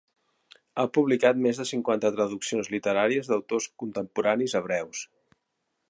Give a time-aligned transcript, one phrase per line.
[0.77, 5.05] Ha publicat més de cinquanta traduccions literàries d'autors contemporanis hebreus.